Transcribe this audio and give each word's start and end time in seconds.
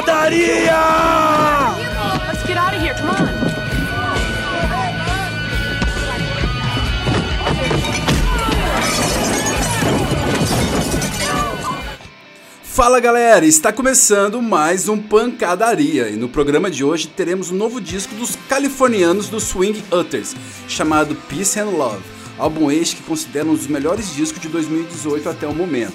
pancadaria! 0.00 0.80
Let's 2.26 2.46
get 2.46 2.56
out 2.56 2.74
of 2.74 2.80
here. 2.80 2.94
Come 2.94 3.10
on. 3.10 3.40
Fala 12.62 12.98
galera, 12.98 13.44
está 13.44 13.70
começando 13.74 14.40
mais 14.40 14.88
um 14.88 14.96
Pancadaria 14.96 16.08
e 16.08 16.16
no 16.16 16.30
programa 16.30 16.70
de 16.70 16.82
hoje 16.82 17.08
teremos 17.08 17.50
um 17.50 17.54
novo 17.54 17.78
disco 17.78 18.14
dos 18.14 18.36
californianos 18.48 19.28
do 19.28 19.38
Swing 19.38 19.84
Utters, 19.92 20.34
chamado 20.66 21.14
Peace 21.28 21.60
and 21.60 21.68
Love, 21.68 22.02
álbum 22.38 22.70
este 22.70 22.96
que 22.96 23.02
consideram 23.02 23.50
um 23.50 23.54
dos 23.54 23.66
melhores 23.66 24.14
discos 24.14 24.40
de 24.40 24.48
2018 24.48 25.28
até 25.28 25.46
o 25.46 25.54
momento. 25.54 25.92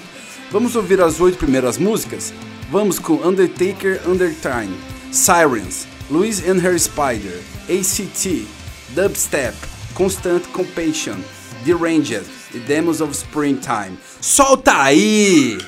Vamos 0.52 0.76
ouvir 0.76 1.00
as 1.00 1.20
oito 1.20 1.38
primeiras 1.38 1.76
músicas? 1.76 2.32
Vamos 2.70 2.98
com 2.98 3.14
Undertaker 3.24 4.00
Undertime, 4.08 4.76
Sirens, 5.12 5.86
Louise 6.10 6.42
and 6.50 6.58
Her 6.58 6.76
Spider, 6.78 7.40
ACT, 7.68 8.48
Dubstep, 8.92 9.54
Constant 9.94 10.44
Compassion, 10.52 11.16
Deranged 11.64 12.24
e 12.52 12.58
Demos 12.58 13.00
of 13.00 13.12
Springtime. 13.14 13.96
Solta 14.20 14.82
aí! 14.82 15.58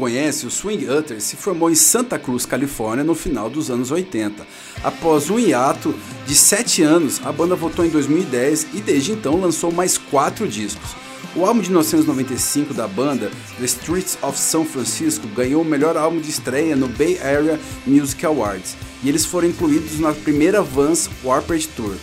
Conhece, 0.00 0.46
o 0.46 0.50
Swing 0.50 0.88
Utters 0.88 1.24
se 1.24 1.36
formou 1.36 1.70
em 1.70 1.74
Santa 1.74 2.18
Cruz, 2.18 2.46
Califórnia, 2.46 3.04
no 3.04 3.14
final 3.14 3.50
dos 3.50 3.70
anos 3.70 3.90
80. 3.90 4.46
Após 4.82 5.28
um 5.28 5.38
hiato 5.38 5.94
de 6.26 6.34
7 6.34 6.82
anos, 6.82 7.20
a 7.22 7.30
banda 7.30 7.54
voltou 7.54 7.84
em 7.84 7.90
2010 7.90 8.68
e 8.72 8.80
desde 8.80 9.12
então 9.12 9.38
lançou 9.38 9.70
mais 9.70 9.98
4 9.98 10.48
discos. 10.48 10.96
O 11.36 11.44
álbum 11.44 11.60
de 11.60 11.68
1995 11.68 12.72
da 12.72 12.88
banda, 12.88 13.30
The 13.58 13.64
Streets 13.66 14.18
of 14.22 14.38
São 14.38 14.64
Francisco, 14.64 15.28
ganhou 15.28 15.60
o 15.60 15.64
melhor 15.64 15.98
álbum 15.98 16.18
de 16.18 16.30
estreia 16.30 16.74
no 16.74 16.88
Bay 16.88 17.18
Area 17.18 17.60
Music 17.86 18.24
Awards, 18.24 18.76
e 19.04 19.08
eles 19.08 19.26
foram 19.26 19.48
incluídos 19.48 20.00
na 20.00 20.14
primeira 20.14 20.62
Vans 20.62 21.10
Warped 21.22 21.68
Tour. 21.76 21.94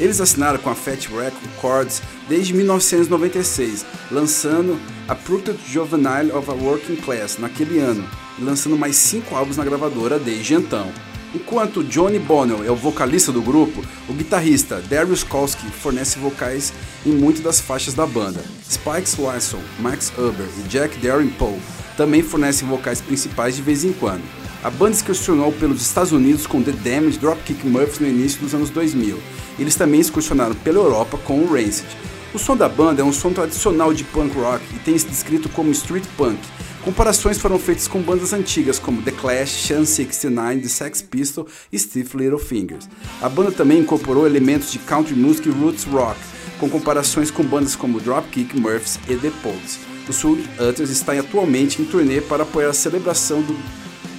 Eles 0.00 0.18
assinaram 0.18 0.58
com 0.58 0.70
a 0.70 0.74
Fat 0.74 1.06
Records 1.08 2.00
desde 2.26 2.54
1996, 2.54 3.84
lançando 4.10 4.80
a 5.06 5.14
Product 5.14 5.60
Juvenile 5.70 6.32
of 6.32 6.50
a 6.50 6.54
Working 6.54 6.96
Class 6.96 7.36
naquele 7.38 7.78
ano, 7.78 8.08
e 8.38 8.42
lançando 8.42 8.78
mais 8.78 8.96
cinco 8.96 9.36
álbuns 9.36 9.58
na 9.58 9.64
gravadora 9.64 10.18
desde 10.18 10.54
então. 10.54 10.90
Enquanto 11.34 11.84
Johnny 11.84 12.18
Bonnell 12.18 12.64
é 12.64 12.70
o 12.70 12.74
vocalista 12.74 13.30
do 13.30 13.42
grupo, 13.42 13.84
o 14.08 14.14
guitarrista 14.14 14.80
Darius 14.88 15.22
Kolsky 15.22 15.66
fornece 15.70 16.18
vocais 16.18 16.72
em 17.04 17.12
muitas 17.12 17.42
das 17.42 17.60
faixas 17.60 17.92
da 17.92 18.06
banda. 18.06 18.42
Spike 18.68 19.06
Swanson, 19.06 19.60
Max 19.80 20.10
Uber 20.16 20.48
e 20.58 20.68
Jack 20.68 20.96
Darren 20.98 21.28
Poe 21.28 21.60
também 21.98 22.22
fornecem 22.22 22.66
vocais 22.66 23.02
principais 23.02 23.54
de 23.54 23.60
vez 23.60 23.84
em 23.84 23.92
quando. 23.92 24.22
A 24.64 24.70
banda 24.70 24.92
excursionou 24.92 25.52
pelos 25.52 25.82
Estados 25.82 26.12
Unidos 26.12 26.46
com 26.46 26.62
The 26.62 26.72
Damned 26.72 27.18
Dropkick 27.18 27.66
Murphys 27.66 27.98
no 27.98 28.08
início 28.08 28.40
dos 28.40 28.54
anos 28.54 28.70
2000 28.70 29.18
eles 29.62 29.76
também 29.76 30.00
excursionaram 30.00 30.54
pela 30.54 30.78
Europa 30.78 31.18
com 31.18 31.40
o 31.40 31.52
Rancid. 31.52 31.86
O 32.32 32.38
som 32.38 32.56
da 32.56 32.68
banda 32.68 33.02
é 33.02 33.04
um 33.04 33.12
som 33.12 33.32
tradicional 33.32 33.92
de 33.92 34.04
punk 34.04 34.36
rock 34.36 34.64
e 34.74 34.78
tem 34.78 34.96
se 34.96 35.06
descrito 35.06 35.48
como 35.48 35.70
street 35.72 36.04
punk. 36.16 36.38
Comparações 36.82 37.38
foram 37.38 37.58
feitas 37.58 37.86
com 37.86 38.00
bandas 38.00 38.32
antigas 38.32 38.78
como 38.78 39.02
The 39.02 39.10
Clash, 39.10 39.50
Shan 39.50 39.84
69, 39.84 40.62
The 40.62 40.68
Sex 40.68 41.02
Pistols 41.02 41.50
e 41.70 41.78
Stiff 41.78 42.16
Little 42.16 42.38
Fingers. 42.38 42.88
A 43.20 43.28
banda 43.28 43.52
também 43.52 43.80
incorporou 43.80 44.26
elementos 44.26 44.72
de 44.72 44.78
country 44.78 45.14
music 45.14 45.48
e 45.48 45.52
roots 45.52 45.84
rock, 45.84 46.18
com 46.58 46.70
comparações 46.70 47.30
com 47.30 47.42
bandas 47.42 47.76
como 47.76 48.00
Dropkick 48.00 48.58
Murphys 48.58 48.98
e 49.08 49.16
The 49.16 49.30
Pogues. 49.42 49.78
O 50.08 50.12
Soul 50.12 50.38
Utters 50.58 50.90
está 50.90 51.12
atualmente 51.12 51.82
em 51.82 51.84
turnê 51.84 52.20
para 52.20 52.44
apoiar 52.44 52.70
a 52.70 52.74
celebração 52.74 53.42
do 53.42 53.56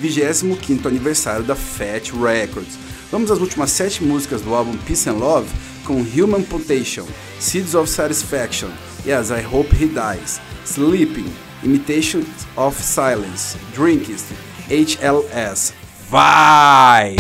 25º 0.02 0.86
aniversário 0.86 1.44
da 1.44 1.56
Fat 1.56 2.12
Records. 2.12 2.91
Vamos 3.12 3.30
às 3.30 3.40
últimas 3.40 3.72
sete 3.72 4.04
músicas 4.04 4.42
do 4.42 4.56
álbum 4.56 4.78
Peace 4.78 5.10
and 5.10 5.18
Love 5.18 5.50
com 5.84 6.02
Human 6.02 6.44
Potential, 6.44 7.06
Seeds 7.40 7.76
of 7.76 7.90
Satisfaction, 7.90 8.70
Yes, 9.06 9.30
I 9.30 9.44
Hope 9.44 9.76
He 9.76 9.88
Dies, 9.88 10.40
Sleeping, 10.64 11.32
Imitation 11.64 12.24
of 12.56 12.82
Silence, 12.82 13.58
Drinkist, 13.74 14.28
HLS. 14.70 15.74
Vai! 16.10 17.16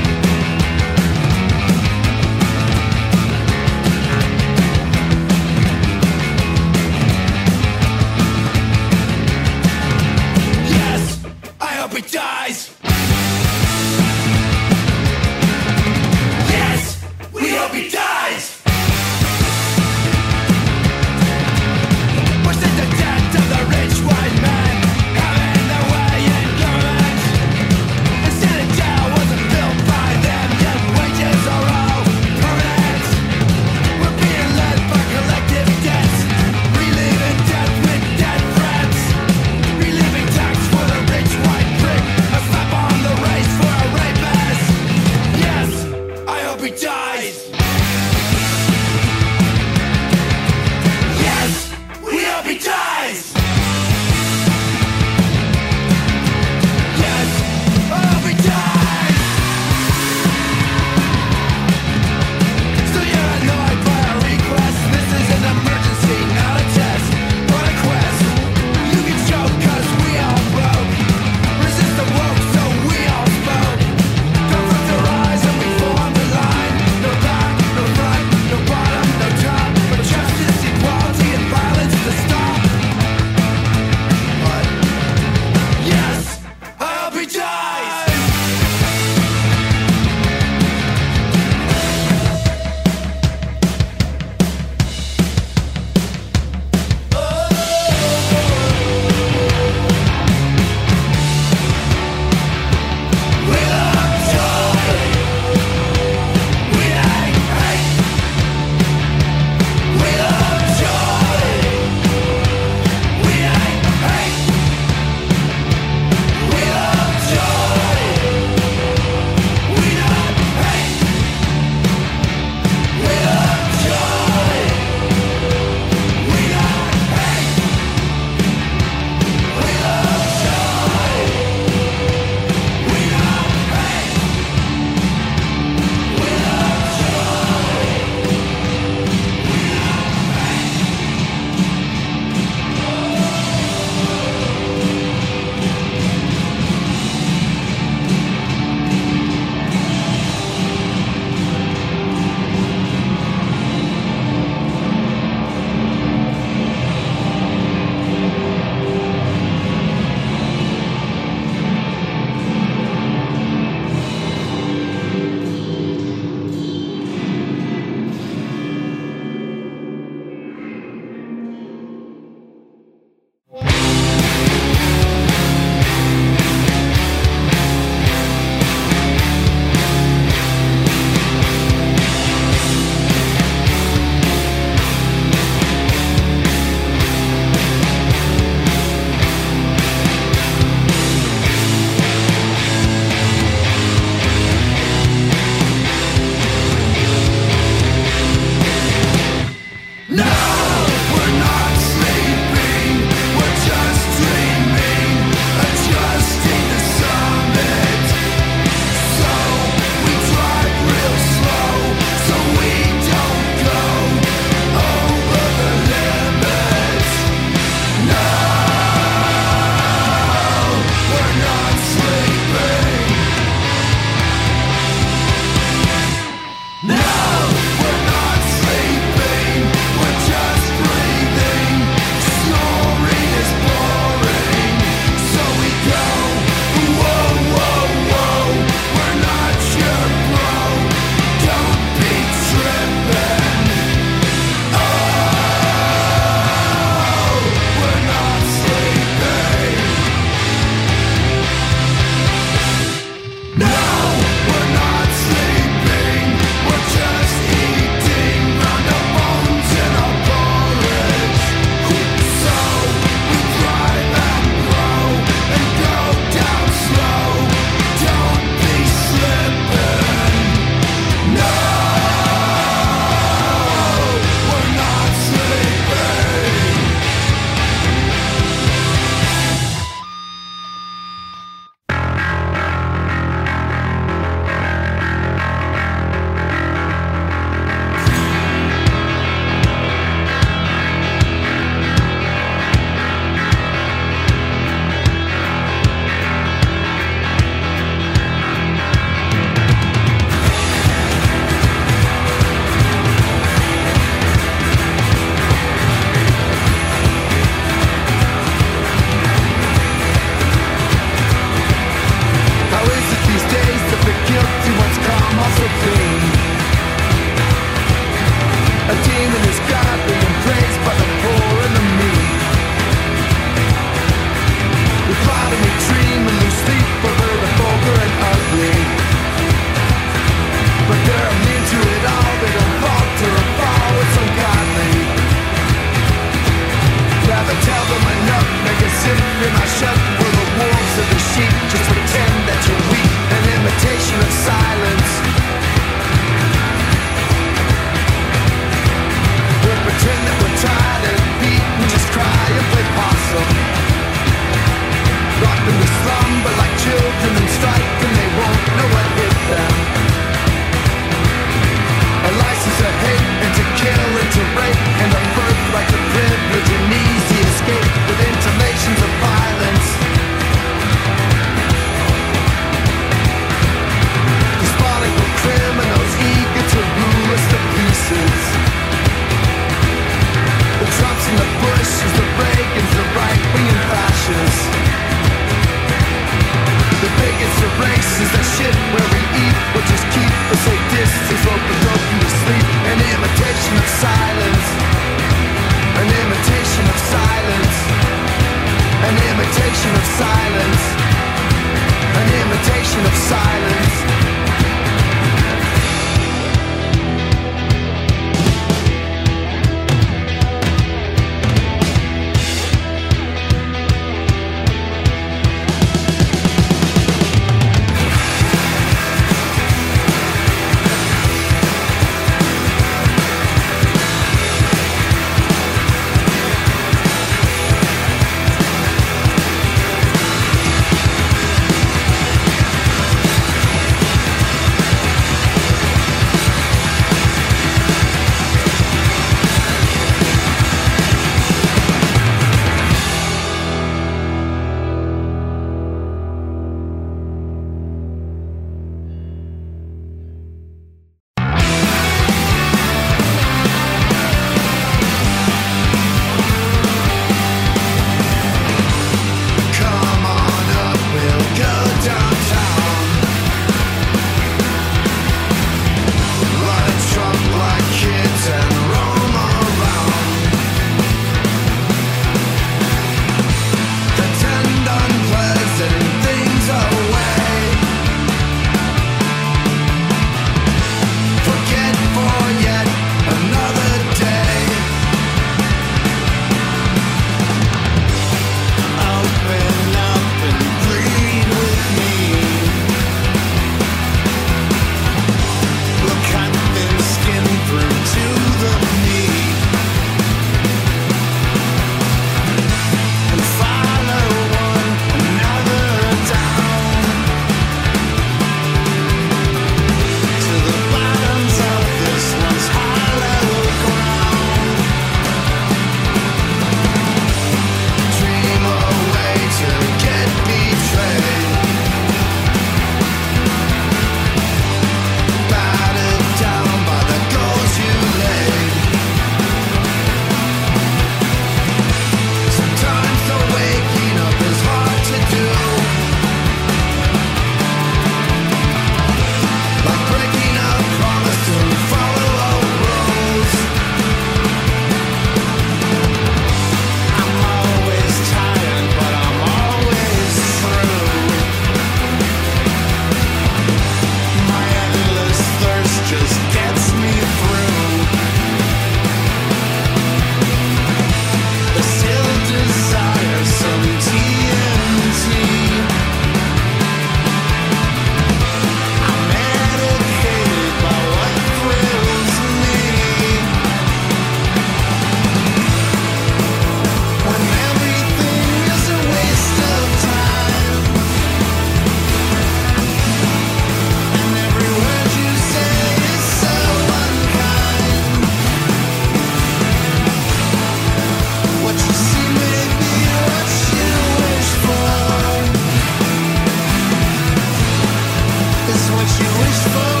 what 599.01 599.19
you 599.19 599.25
wish 599.39 599.63
for. 599.73 600.00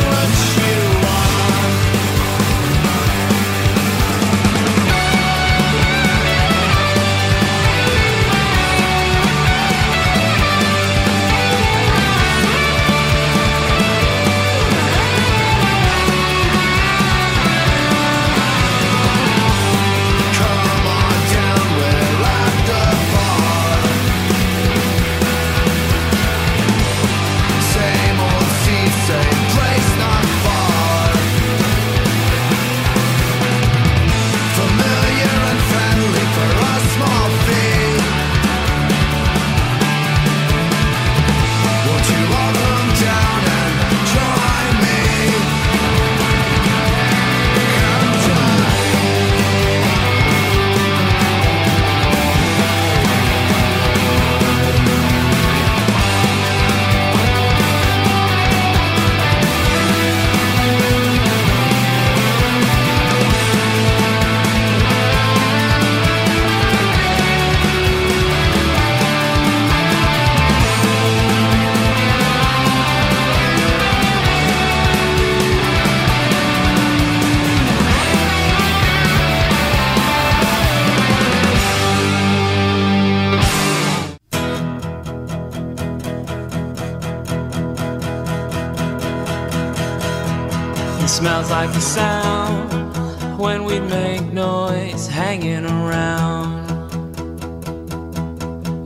Like 91.65 91.73
the 91.73 91.79
sound 91.79 93.37
when 93.37 93.63
we'd 93.63 93.81
make 93.81 94.33
noise 94.33 95.07
hanging 95.07 95.63
around. 95.63 96.65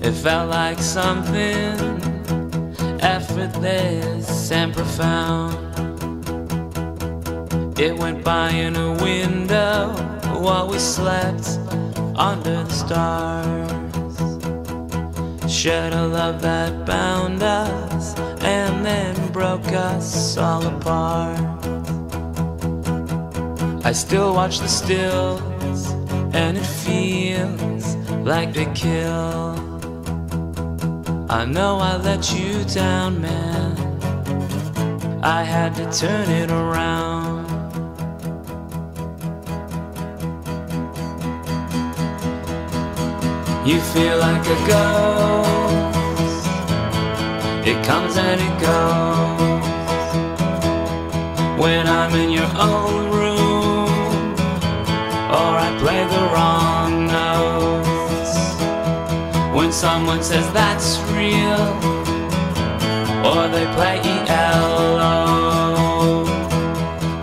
It 0.03 0.11
felt 0.11 0.49
like 0.49 0.80
something 0.80 1.80
effortless 2.99 4.51
and 4.51 4.73
profound. 4.73 5.55
It 7.80 7.95
went 7.97 8.26
by 8.26 8.49
in 8.49 8.76
a 8.76 8.91
window 9.01 9.93
while 10.43 10.67
we 10.67 10.78
slept 10.78 11.47
under 12.17 12.61
the 12.63 12.73
stars. 12.84 13.55
A 15.67 16.07
love 16.07 16.41
that 16.41 16.86
bound 16.86 17.41
us 17.41 18.19
and 18.43 18.86
then 18.86 19.32
broke 19.32 19.67
us 19.69 20.38
all 20.38 20.65
apart. 20.67 21.74
I 23.86 23.91
still 23.91 24.33
watch 24.33 24.57
the 24.57 24.67
stills 24.67 25.91
and 26.33 26.57
it 26.57 26.65
feels 26.65 27.95
like 28.25 28.51
they 28.51 28.65
kill. 28.73 29.53
I 31.29 31.45
know 31.45 31.77
I 31.77 31.97
let 31.97 32.33
you 32.33 32.63
down, 32.63 33.21
man. 33.21 33.77
I 35.21 35.43
had 35.43 35.75
to 35.75 35.86
turn 35.91 36.27
it 36.31 36.49
around. 36.49 37.45
You 43.67 43.79
feel 43.93 44.17
like 44.17 44.47
a 44.47 44.57
ghost. 44.65 46.47
It 47.67 47.86
comes 47.86 48.17
and 48.17 48.41
it 48.41 48.59
goes. 48.59 49.65
When 51.61 51.86
I'm 51.86 52.15
in 52.15 52.31
your 52.31 52.49
own 52.57 53.05
room, 53.05 53.14
or 55.36 55.53
I 55.67 55.69
play 55.83 56.01
the 56.15 56.23
wrong 56.33 56.91
notes. 57.17 58.33
When 59.57 59.71
someone 59.71 60.23
says 60.23 60.45
that's 60.53 60.99
real, 61.11 61.65
or 63.27 63.41
they 63.55 63.65
play 63.77 63.95
ELO. 64.05 65.13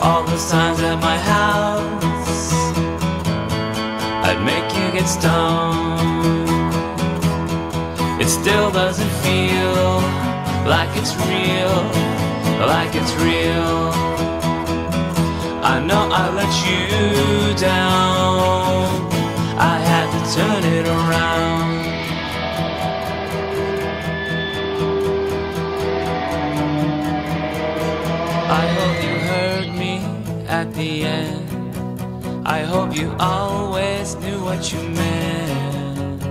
All 0.05 0.23
those 0.25 0.47
times 0.51 0.81
at 0.81 0.99
my 1.01 1.19
house, 1.35 2.53
I'd 4.29 4.43
make 4.51 4.69
you 4.79 4.87
get 4.97 5.09
stoned. 5.19 6.51
It 8.21 8.29
still 8.29 8.71
doesn't 8.71 9.13
feel 9.27 9.85
like 10.75 10.91
it's 11.01 11.15
real, 11.31 11.77
like 12.75 12.95
it's 12.95 13.15
real. 13.27 14.12
Know 15.87 16.09
I 16.13 16.31
let 16.31 16.53
you 16.65 17.55
down. 17.59 19.11
I 19.59 19.79
had 19.91 20.07
to 20.15 20.21
turn 20.35 20.63
it 20.65 20.87
around. 20.87 21.73
I 28.49 28.65
hope 28.77 28.99
you 29.03 29.15
heard 29.31 29.69
me 29.77 29.95
at 30.47 30.73
the 30.73 31.05
end. 31.05 32.47
I 32.47 32.63
hope 32.63 32.97
you 32.97 33.15
always 33.19 34.15
knew 34.17 34.39
what 34.45 34.73
you 34.73 34.81
meant. 34.89 36.23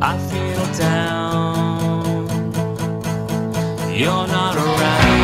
I 0.00 0.16
feel 0.30 0.66
down. 0.78 2.06
You're 3.92 4.28
not 4.28 4.56
around. 4.56 5.15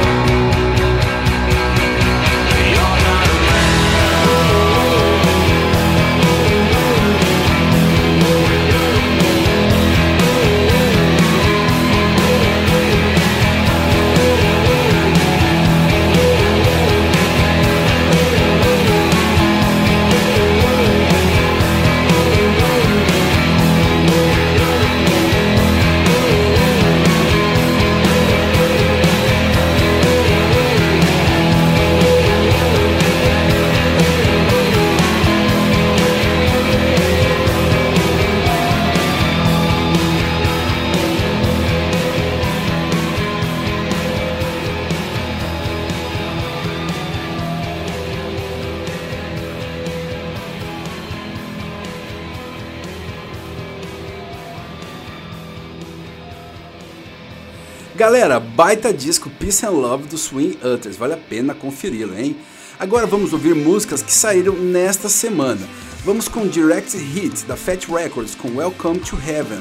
Galera, 58.22 58.38
baita 58.38 58.92
disco 58.92 59.28
Peace 59.28 59.66
and 59.66 59.70
Love 59.70 60.06
do 60.06 60.16
Swing 60.16 60.56
Utters, 60.62 60.96
vale 60.96 61.14
a 61.14 61.16
pena 61.16 61.54
conferi-lo, 61.54 62.16
hein? 62.16 62.36
Agora 62.78 63.04
vamos 63.04 63.32
ouvir 63.32 63.52
músicas 63.52 64.00
que 64.00 64.12
saíram 64.12 64.54
nesta 64.54 65.08
semana. 65.08 65.68
Vamos 66.04 66.28
com 66.28 66.46
Direct 66.46 66.96
Hit 66.96 67.44
da 67.46 67.56
Fat 67.56 67.88
Records 67.88 68.36
com 68.36 68.58
Welcome 68.58 69.00
to 69.00 69.16
Heaven. 69.16 69.60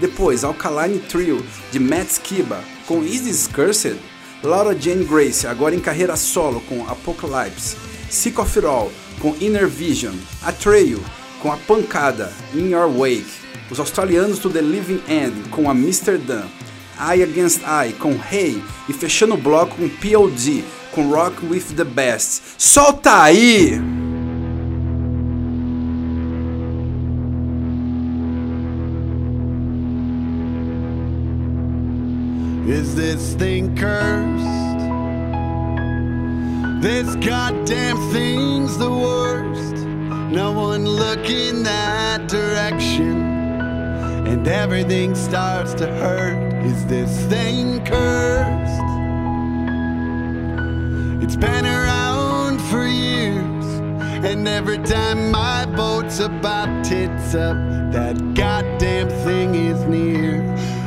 Depois 0.00 0.42
Alkaline 0.42 0.98
Trio 0.98 1.40
de 1.70 1.78
Matt 1.78 2.08
Skiba 2.08 2.58
com 2.84 3.04
Is 3.04 3.20
This 3.20 3.46
Cursed? 3.46 4.00
Laura 4.42 4.76
Jane 4.76 5.04
Grace, 5.04 5.46
agora 5.46 5.76
em 5.76 5.80
carreira 5.80 6.16
solo 6.16 6.60
com 6.62 6.84
Apocalypse. 6.88 7.76
Sick 8.10 8.40
of 8.40 8.58
It 8.58 8.66
All 8.66 8.90
com 9.20 9.36
Inner 9.40 9.68
Vision. 9.68 10.16
Atreyu 10.42 11.00
com 11.40 11.52
A 11.52 11.56
Pancada 11.56 12.32
In 12.52 12.72
Your 12.72 12.90
Wake. 12.90 13.38
Os 13.70 13.78
australianos 13.78 14.40
do 14.40 14.50
The 14.50 14.62
Living 14.62 15.00
End 15.08 15.48
com 15.50 15.70
Amsterdam. 15.70 16.48
Eye 17.00 17.22
Against 17.22 17.62
Eye 17.62 17.94
com 17.98 18.12
Hey 18.12 18.62
e 18.88 18.92
fechando 18.92 19.34
o 19.34 19.38
bloco 19.38 19.76
com 19.76 19.88
POD 19.88 20.64
com 20.92 21.10
Rock 21.10 21.44
with 21.46 21.74
the 21.76 21.84
Best. 21.84 22.42
Solta 22.58 23.22
aí! 23.22 23.80
Is 32.66 32.94
this 32.94 33.34
thing 33.34 33.74
cursed? 33.74 34.60
This 36.80 37.14
goddamn 37.16 37.98
thing's 38.12 38.78
the 38.78 38.90
worst. 38.90 39.74
No 40.32 40.52
one 40.52 40.84
look 40.84 41.28
in 41.28 41.62
that 41.64 42.28
direction. 42.28 43.29
And 44.26 44.46
everything 44.46 45.14
starts 45.14 45.74
to 45.74 45.86
hurt. 45.86 46.52
Is 46.64 46.86
this 46.86 47.26
thing 47.26 47.84
cursed? 47.84 48.82
It's 51.22 51.36
been 51.36 51.66
around 51.66 52.60
for 52.62 52.86
years. 52.86 53.64
And 54.24 54.46
every 54.48 54.78
time 54.78 55.30
my 55.30 55.66
boat's 55.66 56.20
about 56.20 56.84
tits 56.84 57.34
up, 57.34 57.56
that 57.92 58.34
goddamn 58.34 59.08
thing 59.24 59.54
is 59.54 59.80
near. 59.84 60.42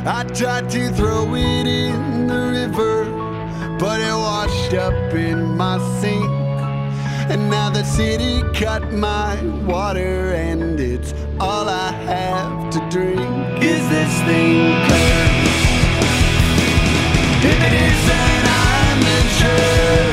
I 0.06 0.24
tried 0.24 0.68
to 0.70 0.90
throw 0.90 1.34
it 1.34 1.66
in 1.66 2.26
the 2.26 2.40
river, 2.60 3.04
but 3.78 4.00
it 4.00 4.14
washed 4.14 4.74
up 4.74 5.14
in 5.14 5.56
my 5.56 5.78
sink. 6.00 6.43
And 7.26 7.50
now 7.50 7.70
the 7.70 7.82
city 7.84 8.42
cut 8.52 8.92
my 8.92 9.42
water, 9.66 10.34
and 10.34 10.78
it's 10.78 11.14
all 11.40 11.68
I 11.68 11.90
have 11.90 12.70
to 12.70 12.78
drink. 12.90 13.20
Is 13.62 13.88
this 13.88 14.12
thing 14.28 14.60
cursed? 14.88 15.64
If 17.44 17.60
it 17.68 17.72
is, 17.72 18.06
then 18.06 18.44
I'm 18.46 19.00
the 19.00 19.20
jerk 19.38 20.03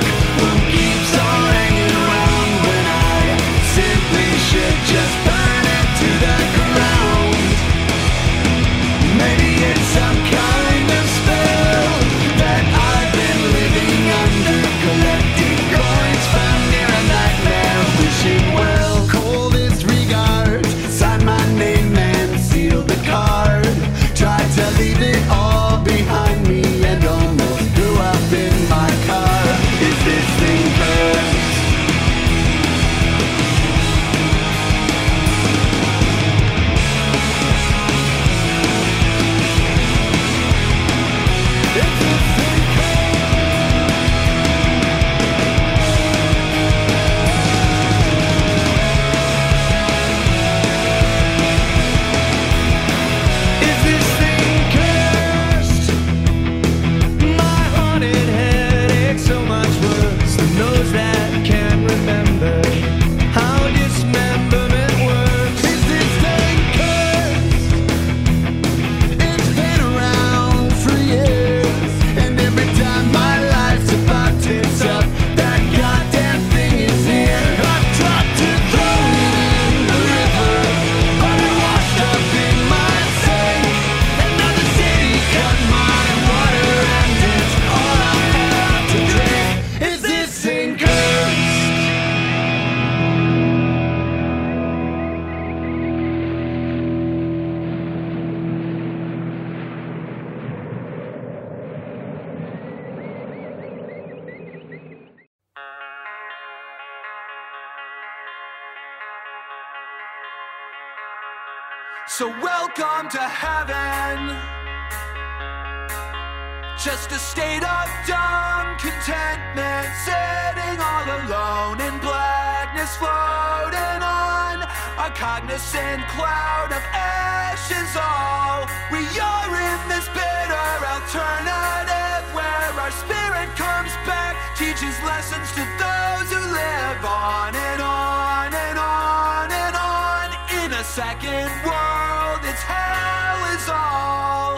is 122.82 122.96
floating 122.98 124.02
on 124.02 124.58
a 124.98 125.10
cognizant 125.14 126.02
cloud 126.10 126.74
of 126.74 126.82
ashes. 126.90 127.94
All 127.94 128.66
we 128.90 129.06
are 129.22 129.54
in 129.54 129.80
this 129.86 130.08
bitter 130.10 130.70
alternative 130.90 132.26
where 132.34 132.74
our 132.82 132.90
spirit 132.90 133.50
comes 133.54 133.94
back, 134.10 134.34
teaches 134.58 134.98
lessons 135.06 135.50
to 135.54 135.64
those 135.78 136.28
who 136.34 136.42
live 136.42 137.06
on 137.06 137.54
and 137.54 137.82
on 137.82 138.50
and 138.50 138.78
on 138.80 139.52
and 139.52 139.76
on. 139.78 140.28
In 140.66 140.74
a 140.74 140.84
second 140.84 141.54
world, 141.62 142.42
it's 142.50 142.66
hell 142.66 143.42
is 143.54 143.70
all. 143.70 144.58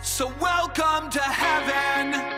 So 0.00 0.32
welcome 0.40 1.10
to 1.10 1.20
heaven. 1.20 2.35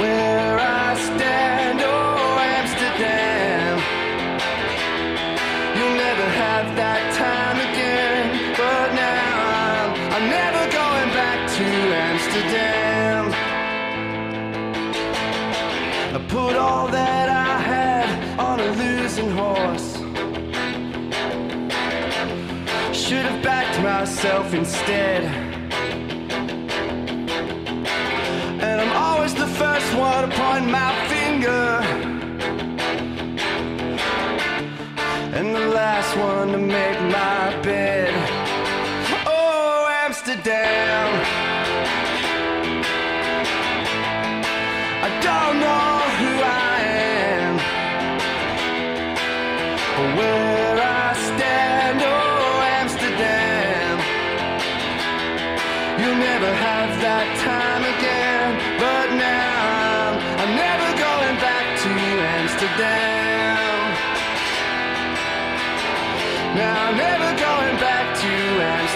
where 0.00 0.58
I 0.58 0.94
stand, 0.94 1.80
oh 1.82 2.38
Amsterdam. 2.58 3.78
You'll 5.76 5.96
never 5.96 6.26
have 6.44 6.76
that 6.76 7.02
time 7.14 7.58
again, 7.68 8.54
but 8.56 8.94
now 8.94 9.32
I'm, 9.68 9.90
I'm 10.14 10.26
never 10.30 10.62
going 10.72 11.10
back 11.20 11.38
to 11.58 11.66
Amsterdam. 12.08 13.22
I 16.14 16.18
put 16.28 16.56
all 16.56 16.88
that 16.88 17.28
I 17.28 17.58
had 17.60 18.38
on 18.38 18.60
a 18.60 18.70
losing 18.82 19.30
horse. 19.30 19.92
Should 22.96 23.26
have 23.26 23.42
backed 23.42 23.78
myself 23.82 24.54
instead. 24.54 25.45
to 36.56 36.66
make 36.66 36.95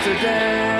yesterday. 0.06 0.79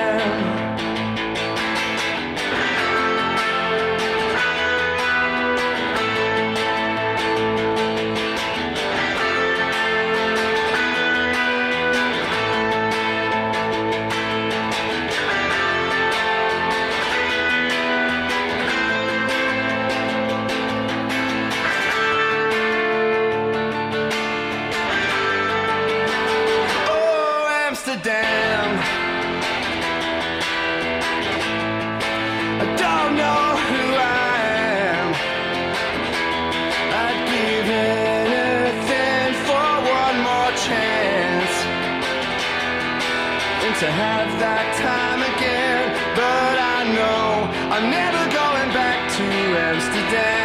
I'm 47.73 47.89
never 47.89 48.17
going 48.35 48.73
back 48.73 49.09
to 49.15 49.23
Amsterdam. 49.23 50.40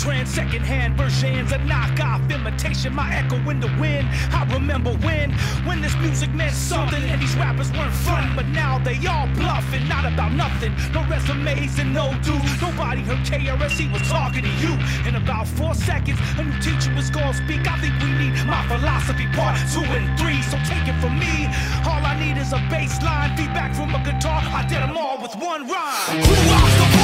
Trends, 0.00 0.32
secondhand 0.32 0.96
versions, 0.96 1.52
a 1.52 1.58
knockoff 1.58 2.24
imitation. 2.32 2.94
My 2.94 3.14
echo 3.14 3.36
in 3.50 3.60
the 3.60 3.68
wind. 3.78 4.08
I 4.32 4.48
remember 4.50 4.92
when, 5.04 5.30
when 5.68 5.82
this 5.82 5.94
music 5.98 6.32
meant 6.32 6.54
something 6.54 7.02
and 7.02 7.20
these 7.20 7.34
rappers 7.36 7.70
weren't 7.72 7.92
fun, 7.92 8.32
but 8.34 8.46
now 8.48 8.78
they 8.78 8.96
all 9.04 9.28
bluffing, 9.36 9.86
not 9.88 10.10
about 10.10 10.32
nothing. 10.32 10.72
No 10.94 11.04
resumes 11.04 11.78
and 11.78 11.92
no 11.92 12.16
dues. 12.24 12.40
Nobody 12.62 13.02
heard 13.02 13.20
KRS, 13.28 13.76
he 13.76 13.92
was 13.92 14.00
talking 14.08 14.40
to 14.40 14.54
you. 14.64 14.72
In 15.06 15.16
about 15.16 15.46
four 15.46 15.74
seconds, 15.74 16.18
a 16.38 16.44
new 16.44 16.58
teacher 16.62 16.94
was 16.96 17.10
gonna 17.10 17.34
speak. 17.34 17.68
I 17.68 17.76
think 17.76 17.92
we 18.00 18.08
need 18.16 18.32
my 18.48 18.64
philosophy 18.68 19.26
part 19.36 19.60
two 19.68 19.84
and 19.84 20.08
three. 20.18 20.40
So 20.48 20.56
take 20.64 20.88
it 20.88 20.96
from 21.04 21.18
me. 21.20 21.44
All 21.84 22.00
I 22.00 22.16
need 22.16 22.40
is 22.40 22.54
a 22.54 22.62
bass 22.72 22.96
line, 23.02 23.36
feedback 23.36 23.74
from 23.74 23.94
a 23.94 24.00
guitar. 24.00 24.40
I 24.48 24.64
did 24.64 24.80
them 24.80 24.96
all 24.96 25.20
with 25.20 25.36
one 25.36 25.68
rhyme. 25.68 26.24
Who 26.24 26.32
rocks 26.48 26.76
the 26.80 26.99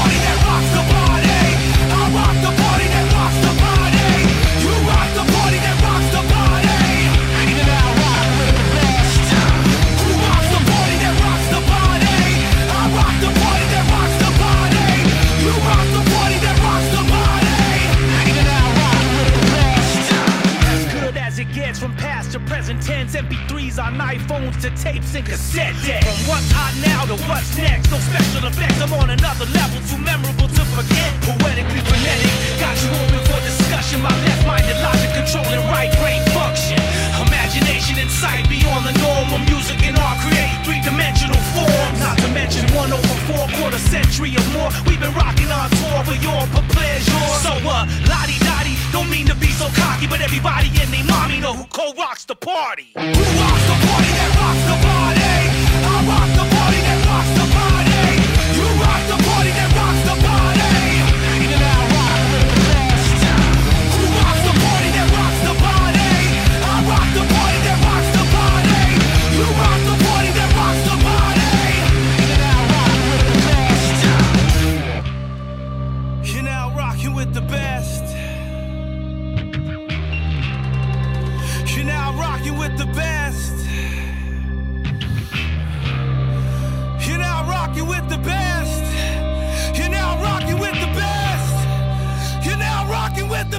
present 22.46 22.80
tense. 22.82 23.14
MP3s 23.14 23.76
on 23.82 23.98
iPhones 23.98 24.54
to 24.62 24.70
tapes 24.78 25.14
and 25.14 25.26
cassette 25.26 25.74
decks. 25.84 26.06
From 26.06 26.18
what's 26.30 26.50
hot 26.54 26.72
now 26.80 27.04
to 27.10 27.18
what's 27.26 27.50
next. 27.58 27.90
No 27.90 27.98
special 27.98 28.46
effects. 28.46 28.80
I'm 28.80 28.94
on 28.94 29.10
another 29.10 29.46
level, 29.52 29.78
too 29.90 29.98
memorable 29.98 30.48
to 30.48 30.62
forget. 30.72 31.10
Poetically 31.26 31.82
frenetic. 31.82 32.32
Got 32.62 32.78
you 32.80 32.90
open 32.94 33.20
for 33.26 33.40
discussion. 33.42 34.00
My 34.00 34.14
left-minded 34.24 34.78
logic 34.80 35.10
controlling 35.12 35.62
right 35.68 35.92
brain 36.00 36.22
function. 36.32 36.78
Imagination 37.26 37.98
and 37.98 38.10
sight 38.10 38.48
beyond 38.48 38.86
the 38.86 38.94
norm 39.02 39.28
of 39.34 39.42
music 39.50 39.82
and 39.82 39.98
art 39.98 40.18
create 40.22 40.54
three-dimensional 40.64 41.42
forms. 41.52 41.98
Not 42.00 42.16
to 42.22 42.28
mention 42.30 42.64
one 42.72 42.94
over 42.94 43.16
four 43.26 43.44
quarter 43.58 43.82
century 43.90 44.32
or 44.38 44.46
more. 44.54 44.70
We've 44.86 45.02
been 45.02 45.14
rocking 45.14 45.50
on 45.50 45.68
tour 45.82 46.00
for 46.06 46.16
your 46.22 46.46
pleasure. 46.70 47.26
So 47.42 47.52
uh, 47.64 47.84
lottie 48.08 48.38
dottie, 48.40 48.78
don't 48.96 49.10
mean 49.10 49.26
to 49.26 49.34
be 49.34 49.48
so 49.48 49.68
cocky, 49.74 50.06
but 50.06 50.22
everybody 50.22 50.68
and 50.80 50.90
they 50.90 51.02
mommy 51.02 51.38
know 51.38 51.52
who 51.52 51.64
co-rocks 51.64 52.24
the 52.24 52.34
party. 52.34 52.92
Who 52.94 53.00
rocks 53.02 53.64
the 53.70 53.76
party 53.86 54.10
that 54.16 54.30
rocks 54.40 54.64
the 54.70 54.86
party? 54.88 55.15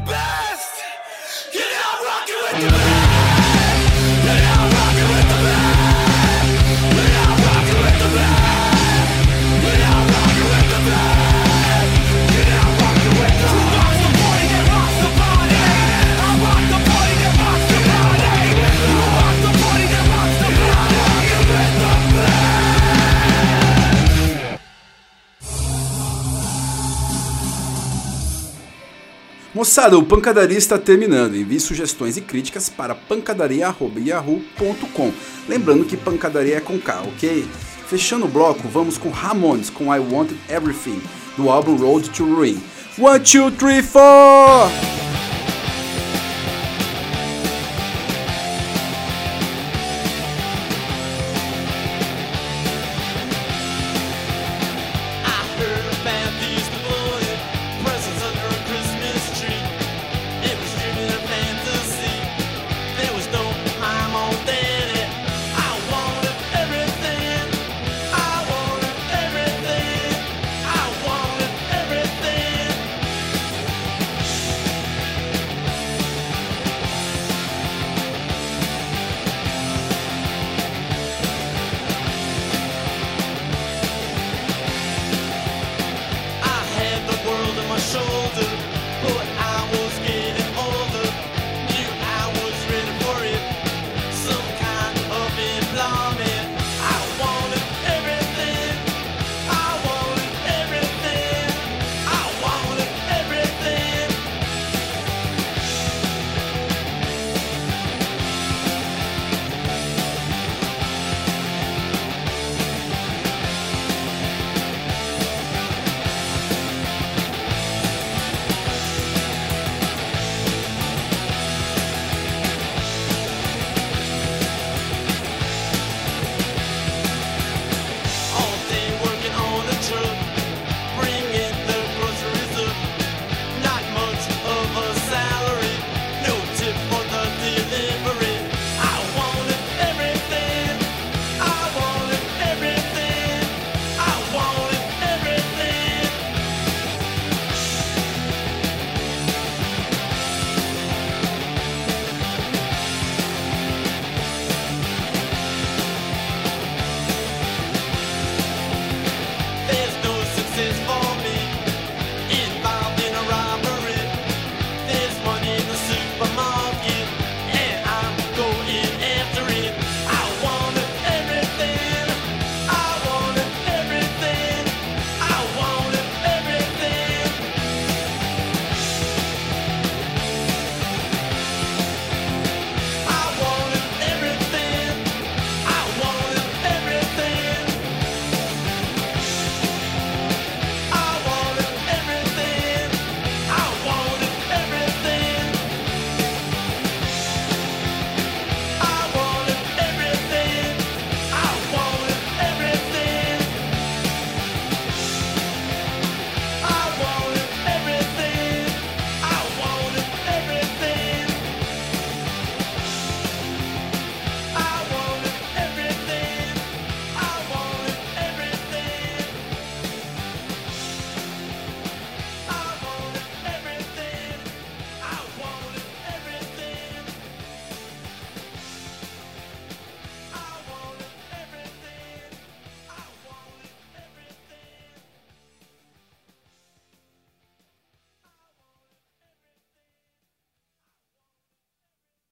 back. 0.07 0.46
Moçada, 29.57 29.97
o 29.97 30.03
Pancadaria 30.03 30.55
está 30.55 30.77
terminando. 30.77 31.35
Envie 31.35 31.59
sugestões 31.59 32.15
e 32.15 32.21
críticas 32.21 32.69
para 32.69 32.93
pancadaria.yahoo.com. 32.93 35.11
Lembrando 35.49 35.83
que 35.83 35.97
pancadaria 35.97 36.57
é 36.57 36.61
com 36.61 36.77
K, 36.77 37.01
ok? 37.01 37.43
Fechando 37.87 38.25
o 38.25 38.27
bloco, 38.27 38.67
vamos 38.67 38.99
com 38.99 39.09
Ramones 39.09 39.71
com 39.71 39.85
I 39.85 39.97
Wanted 39.97 40.37
Everything, 40.47 41.01
do 41.35 41.49
álbum 41.49 41.75
Road 41.75 42.07
to 42.11 42.23
Ruin. 42.23 42.61
One, 42.99 43.19
two, 43.19 43.49
three, 43.49 43.81
four! 43.81 44.69